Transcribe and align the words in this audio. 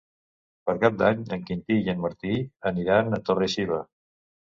Per 0.69 0.73
Cap 0.83 0.95
d'Any 1.01 1.19
en 1.37 1.43
Quintí 1.49 1.77
i 1.81 1.91
en 1.93 2.01
Martí 2.05 2.39
aniran 2.71 3.19
a 3.19 3.21
Torre-xiva. 3.29 3.79